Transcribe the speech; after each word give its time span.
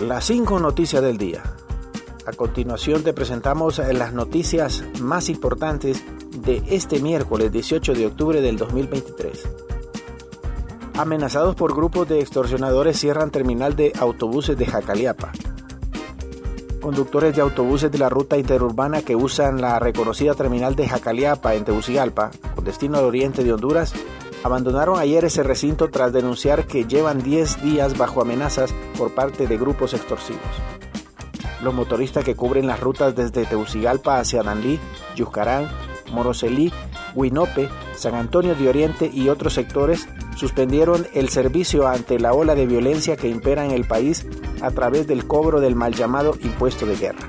Las 0.00 0.24
cinco 0.24 0.58
noticias 0.58 1.02
del 1.02 1.18
día. 1.18 1.42
A 2.24 2.32
continuación 2.32 3.02
te 3.02 3.12
presentamos 3.12 3.76
las 3.78 4.14
noticias 4.14 4.82
más 4.98 5.28
importantes 5.28 6.02
de 6.38 6.62
este 6.70 7.00
miércoles 7.00 7.52
18 7.52 7.92
de 7.92 8.06
octubre 8.06 8.40
del 8.40 8.56
2023. 8.56 9.46
Amenazados 10.94 11.54
por 11.54 11.74
grupos 11.76 12.08
de 12.08 12.20
extorsionadores 12.20 12.98
cierran 12.98 13.30
terminal 13.30 13.76
de 13.76 13.92
autobuses 13.98 14.56
de 14.56 14.64
Jacaliapa. 14.64 15.32
Conductores 16.80 17.36
de 17.36 17.42
autobuses 17.42 17.92
de 17.92 17.98
la 17.98 18.08
ruta 18.08 18.38
interurbana 18.38 19.02
que 19.02 19.16
usan 19.16 19.60
la 19.60 19.78
reconocida 19.78 20.34
terminal 20.34 20.76
de 20.76 20.88
Jacaliapa 20.88 21.54
en 21.54 21.66
Tegucigalpa, 21.66 22.30
con 22.54 22.64
destino 22.64 22.96
al 22.96 23.04
oriente 23.04 23.44
de 23.44 23.52
Honduras, 23.52 23.92
abandonaron 24.42 24.98
ayer 24.98 25.24
ese 25.24 25.42
recinto 25.42 25.90
tras 25.90 26.12
denunciar 26.12 26.66
que 26.66 26.84
llevan 26.84 27.22
10 27.22 27.62
días 27.62 27.96
bajo 27.96 28.20
amenazas 28.20 28.74
por 28.96 29.14
parte 29.14 29.46
de 29.46 29.58
grupos 29.58 29.94
extorsivos. 29.94 30.40
Los 31.62 31.74
motoristas 31.74 32.24
que 32.24 32.34
cubren 32.34 32.66
las 32.66 32.80
rutas 32.80 33.14
desde 33.14 33.44
Tegucigalpa 33.44 34.18
hacia 34.18 34.42
Danlí, 34.42 34.80
Yuscarán, 35.14 35.68
Moroselí, 36.10 36.72
Huinope, 37.14 37.68
San 37.94 38.14
Antonio 38.14 38.54
de 38.54 38.68
Oriente 38.68 39.10
y 39.12 39.28
otros 39.28 39.54
sectores 39.54 40.08
suspendieron 40.36 41.06
el 41.12 41.28
servicio 41.28 41.86
ante 41.86 42.18
la 42.18 42.32
ola 42.32 42.54
de 42.54 42.66
violencia 42.66 43.16
que 43.16 43.28
impera 43.28 43.64
en 43.66 43.72
el 43.72 43.84
país 43.84 44.26
a 44.62 44.70
través 44.70 45.06
del 45.06 45.26
cobro 45.26 45.60
del 45.60 45.74
mal 45.74 45.94
llamado 45.94 46.34
impuesto 46.40 46.86
de 46.86 46.96
guerra. 46.96 47.28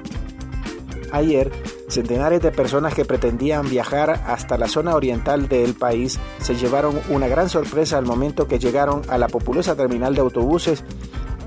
Ayer, 1.12 1.52
centenares 1.92 2.42
de 2.42 2.52
personas 2.52 2.94
que 2.94 3.06
pretendían 3.06 3.70
viajar 3.70 4.10
hasta 4.26 4.58
la 4.58 4.68
zona 4.68 4.96
oriental 4.96 5.48
del 5.48 5.74
país 5.74 6.20
se 6.40 6.56
llevaron 6.56 7.00
una 7.10 7.28
gran 7.28 7.50
sorpresa 7.50 7.98
al 7.98 8.06
momento 8.06 8.48
que 8.48 8.60
llegaron 8.60 9.02
a 9.10 9.18
la 9.18 9.28
populosa 9.28 9.76
terminal 9.76 10.16
de 10.16 10.22
autobuses 10.22 10.84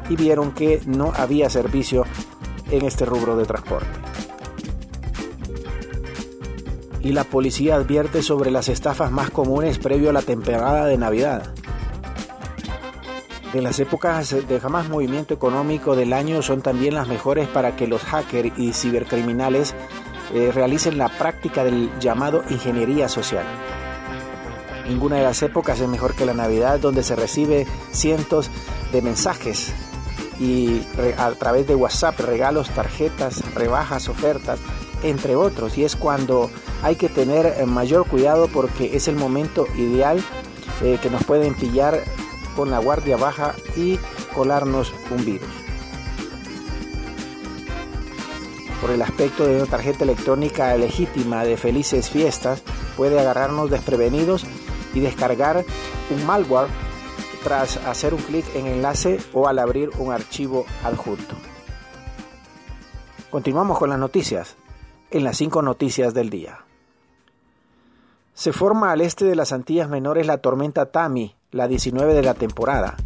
y 0.09 0.17
vieron 0.17 0.53
que 0.53 0.81
no 0.87 1.13
había 1.17 1.49
servicio 1.51 2.05
en 2.71 2.85
este 2.85 3.05
rubro 3.05 3.37
de 3.37 3.47
transporte. 3.47 3.89
Y 7.01 7.13
la 7.13 7.25
policía 7.25 7.77
advierte 7.77 8.23
sobre 8.23 8.51
las 8.51 8.69
estafas 8.69 9.11
más 9.11 9.31
comunes 9.31 9.79
previo 9.79 10.11
a 10.11 10.15
la 10.15 10.23
temporada 10.23 10.87
de 10.87 10.97
Navidad. 10.97 11.55
De 13.53 13.63
las 13.63 13.79
épocas 13.79 14.35
de 14.49 14.61
jamás 14.61 14.89
movimiento 14.89 15.33
económico 15.33 15.95
del 15.95 16.13
año 16.13 16.43
son 16.43 16.61
también 16.61 16.95
las 16.95 17.07
mejores 17.07 17.47
para 17.47 17.77
que 17.77 17.87
los 17.87 18.03
hackers 18.03 18.59
y 18.59 18.73
cibercriminales 18.73 19.77
eh, 20.35 20.51
realicen 20.53 20.99
la 20.99 21.09
práctica 21.09 21.65
del 21.65 21.91
llamado 22.01 22.45
ingeniería 22.51 23.09
social. 23.09 23.47
Ninguna 24.89 25.17
de 25.17 25.23
las 25.23 25.43
épocas 25.43 25.81
es 25.81 25.89
mejor 25.89 26.15
que 26.15 26.27
la 26.27 26.35
Navidad, 26.35 26.79
donde 26.79 27.03
se 27.03 27.17
recibe 27.17 27.67
cientos 27.93 28.51
de 28.93 29.01
mensajes 29.01 29.73
y 30.39 30.83
a 31.17 31.31
través 31.33 31.67
de 31.67 31.75
WhatsApp, 31.75 32.19
regalos, 32.21 32.69
tarjetas, 32.71 33.43
rebajas, 33.55 34.09
ofertas, 34.09 34.59
entre 35.03 35.37
otros. 35.37 35.79
Y 35.79 35.85
es 35.85 35.97
cuando 35.97 36.51
hay 36.83 36.97
que 36.97 37.09
tener 37.09 37.47
eh, 37.47 37.65
mayor 37.67 38.07
cuidado 38.07 38.49
porque 38.49 38.97
es 38.97 39.09
el 39.09 39.17
momento 39.17 39.67
ideal 39.77 40.23
eh, 40.83 40.99
que 41.01 41.11
nos 41.11 41.25
pueden 41.25 41.55
pillar 41.55 42.03
con 42.57 42.71
la 42.71 42.79
guardia 42.79 43.17
baja 43.17 43.55
y 43.77 43.99
colarnos 44.35 44.93
un 45.11 45.25
virus. 45.25 45.64
Por 48.85 48.93
el 48.93 49.01
aspecto 49.01 49.47
de 49.47 49.57
una 49.57 49.65
tarjeta 49.65 50.05
electrónica 50.05 50.77
legítima 50.77 51.43
de 51.47 51.57
felices 51.57 52.11
fiestas, 52.11 52.63
puede 52.99 53.19
agarrarnos 53.19 53.71
desprevenidos 53.71 54.45
y 54.93 55.01
descargar 55.01 55.65
un 56.11 56.27
malware 56.27 56.69
tras 57.43 57.79
hacer 57.79 58.13
un 58.13 58.21
clic 58.21 58.45
en 58.55 58.67
enlace 58.67 59.21
o 59.33 59.49
al 59.49 59.59
abrir 59.59 59.89
un 59.97 60.13
archivo 60.13 60.67
adjunto. 60.83 61.35
Continuamos 63.31 63.79
con 63.79 63.89
las 63.89 63.99
noticias, 63.99 64.55
en 65.11 65.25
las 65.25 65.39
cinco 65.39 65.63
noticias 65.63 66.13
del 66.13 66.29
día. 66.29 66.67
Se 68.35 68.53
forma 68.53 68.93
al 68.93 69.01
este 69.01 69.25
de 69.25 69.35
las 69.35 69.55
Antillas 69.55 69.89
Menores 69.89 70.27
la 70.27 70.43
tormenta 70.43 70.93
Tami, 70.93 71.35
la 71.53 71.69
19 71.69 72.13
de 72.13 72.23
la 72.23 72.35
temporada. 72.35 72.99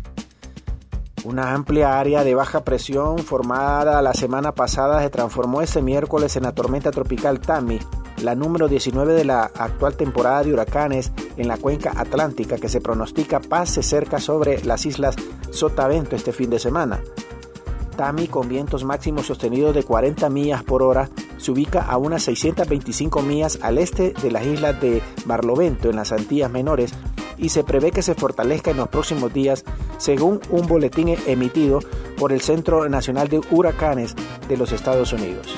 Una 1.25 1.53
amplia 1.53 1.99
área 1.99 2.23
de 2.23 2.35
baja 2.35 2.65
presión 2.65 3.19
formada 3.19 4.01
la 4.03 4.15
semana 4.15 4.53
pasada 4.53 5.03
se 5.03 5.11
transformó 5.11 5.63
este 5.63 5.83
miércoles 5.83 6.37
en 6.37 6.45
la 6.45 6.53
tormenta 6.53 6.91
tropical 6.91 7.41
Tami, 7.41 7.81
la 8.23 8.35
número 8.35 8.69
19 8.69 9.15
de 9.15 9.25
la 9.25 9.43
actual 9.43 9.97
temporada 9.97 10.43
de 10.43 10.53
huracanes 10.53 11.13
en 11.37 11.49
la 11.49 11.57
cuenca 11.57 11.93
atlántica 11.97 12.57
que 12.57 12.69
se 12.69 12.81
pronostica 12.81 13.41
pase 13.41 13.83
cerca 13.83 14.21
sobre 14.21 14.65
las 14.65 14.87
islas 14.87 15.17
Sotavento 15.51 16.15
este 16.15 16.33
fin 16.33 16.51
de 16.51 16.59
semana. 16.59 17.01
Tami, 17.97 18.29
con 18.29 18.49
vientos 18.49 18.85
máximos 18.85 19.27
sostenidos 19.27 19.75
de 19.75 19.83
40 19.83 20.31
millas 20.31 20.63
por 20.63 20.85
hora, 20.85 21.11
se 21.37 21.51
ubica 21.51 21.83
a 21.83 21.97
unas 21.97 22.23
625 22.23 23.23
millas 23.23 23.59
al 23.61 23.79
este 23.79 24.13
de 24.13 24.31
las 24.31 24.47
islas 24.47 24.81
de 24.81 25.03
Barlovento, 25.27 25.91
en 25.91 25.97
las 25.97 26.13
Antillas 26.13 26.51
Menores, 26.51 26.93
y 27.39 27.49
se 27.49 27.65
prevé 27.65 27.91
que 27.91 28.03
se 28.03 28.15
fortalezca 28.15 28.71
en 28.71 28.77
los 28.77 28.89
próximos 28.89 29.33
días, 29.33 29.65
según 29.99 30.41
un 30.51 30.67
boletín 30.67 31.17
emitido 31.27 31.81
por 32.17 32.33
el 32.33 32.41
Centro 32.41 32.89
Nacional 32.89 33.29
de 33.29 33.41
Huracanes 33.51 34.15
de 34.49 34.57
los 34.57 34.73
Estados 34.73 35.13
Unidos. 35.13 35.55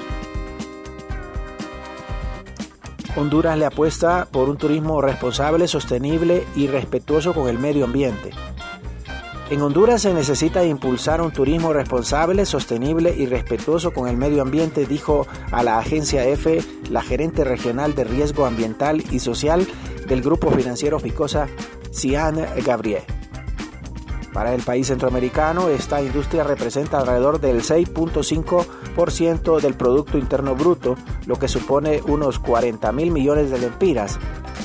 Honduras 3.17 3.59
le 3.59 3.67
apuesta 3.67 4.29
por 4.31 4.49
un 4.49 4.57
turismo 4.57 5.01
responsable, 5.01 5.67
sostenible 5.67 6.45
y 6.55 6.69
respetuoso 6.69 7.35
con 7.35 7.49
el 7.49 7.59
medio 7.59 7.85
ambiente. 7.85 8.31
En 9.51 9.61
Honduras 9.63 10.03
se 10.03 10.15
necesita 10.15 10.65
impulsar 10.65 11.21
un 11.21 11.33
turismo 11.33 11.73
responsable, 11.73 12.47
sostenible 12.47 13.13
y 13.17 13.27
respetuoso 13.27 13.93
con 13.93 14.07
el 14.07 14.17
medio 14.17 14.43
ambiente, 14.43 14.87
dijo 14.87 15.27
a 15.51 15.65
la 15.65 15.79
agencia 15.79 16.25
EFE 16.25 16.63
la 16.89 17.03
gerente 17.03 17.43
regional 17.43 17.97
de 17.97 18.05
riesgo 18.05 18.47
ambiental 18.47 19.03
y 19.11 19.19
social 19.19 19.67
del 20.07 20.23
grupo 20.23 20.53
financiero 20.53 21.01
Ficosa, 21.01 21.49
Cian 21.91 22.47
Gabriel. 22.65 23.03
Para 24.33 24.55
el 24.55 24.63
país 24.63 24.87
centroamericano, 24.87 25.69
esta 25.69 26.01
industria 26.01 26.45
representa 26.45 27.01
alrededor 27.01 27.41
del 27.41 27.63
6.5% 27.63 29.61
del 29.61 29.75
Producto 29.75 30.19
Interno 30.19 30.55
Bruto, 30.55 30.95
lo 31.27 31.37
que 31.37 31.49
supone 31.49 32.01
unos 32.07 32.39
40 32.39 32.93
mil 32.93 33.11
millones 33.11 33.51
de 33.51 33.59
lempiras, 33.59 34.21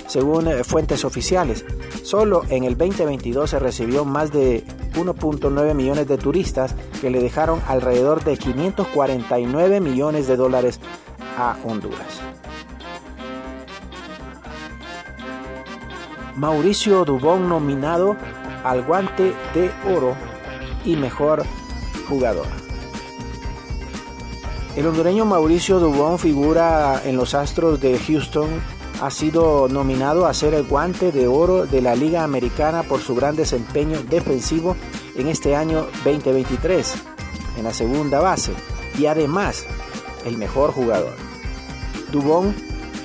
según 0.08 0.48
eh, 0.48 0.64
fuentes 0.64 1.04
oficiales. 1.04 1.66
Solo 2.04 2.44
en 2.50 2.64
el 2.64 2.78
2022 2.78 3.50
se 3.50 3.58
recibió 3.58 4.06
más 4.06 4.32
de 4.32 4.64
1.9 4.94 5.74
millones 5.74 6.08
de 6.08 6.20
turistas 6.20 6.76
que 7.02 7.10
le 7.10 7.20
dejaron 7.20 7.60
alrededor 7.68 8.24
de 8.24 8.38
549 8.38 9.82
millones 9.82 10.28
de 10.28 10.38
dólares 10.38 10.80
a 11.38 11.58
Honduras. 11.64 12.22
Mauricio 16.36 17.06
Dubón 17.06 17.50
nominado 17.50 18.18
al 18.66 18.84
guante 18.84 19.34
de 19.54 19.72
oro 19.96 20.16
y 20.84 20.96
mejor 20.96 21.46
jugador. 22.10 22.48
El 24.76 24.88
hondureño 24.88 25.24
Mauricio 25.24 25.80
Dubón 25.80 26.20
figura 26.20 27.02
en 27.06 27.16
los 27.16 27.34
Astros 27.34 27.80
de 27.80 27.98
Houston. 27.98 28.50
Ha 29.02 29.12
sido 29.12 29.68
nominado 29.70 30.26
a 30.26 30.34
ser 30.34 30.54
el 30.54 30.64
guante 30.64 31.12
de 31.12 31.28
oro 31.28 31.66
de 31.66 31.82
la 31.82 31.96
Liga 31.96 32.24
Americana 32.24 32.84
por 32.84 33.02
su 33.02 33.14
gran 33.14 33.36
desempeño 33.36 34.00
defensivo 34.10 34.76
en 35.16 35.28
este 35.28 35.56
año 35.56 35.86
2023 36.04 36.96
en 37.58 37.64
la 37.64 37.74
segunda 37.74 38.20
base 38.20 38.54
y 38.98 39.06
además 39.06 39.66
el 40.26 40.38
mejor 40.38 40.72
jugador. 40.72 41.14
Dubón 42.12 42.56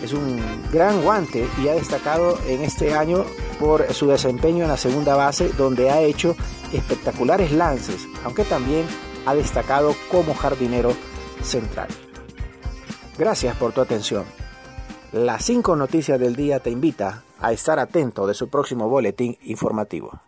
es 0.03 0.13
un 0.13 0.41
gran 0.73 1.03
guante 1.03 1.47
y 1.63 1.69
ha 1.69 1.75
destacado 1.75 2.39
en 2.47 2.63
este 2.63 2.95
año 2.95 3.25
por 3.61 3.93
su 3.93 4.07
desempeño 4.09 4.65
en 4.65 4.71
la 4.71 4.79
segunda 4.79 5.15
base 5.15 5.51
donde 5.51 5.91
ha 5.91 6.01
hecho 6.01 6.35
espectaculares 6.73 7.53
lances, 7.53 8.09
aunque 8.25 8.45
también 8.45 8.87
ha 9.27 9.35
destacado 9.35 9.95
como 10.11 10.35
jardinero 10.35 10.95
central. 11.43 11.89
Gracias 13.19 13.55
por 13.57 13.73
tu 13.73 13.83
atención. 13.83 14.25
Las 15.13 15.45
cinco 15.45 15.77
noticias 15.77 16.19
del 16.19 16.35
día 16.35 16.61
te 16.61 16.71
invita 16.71 17.23
a 17.39 17.53
estar 17.53 17.79
atento 17.79 18.27
de 18.27 18.35
su 18.35 18.49
próximo 18.49 18.89
boletín 18.89 19.37
informativo. 19.43 20.21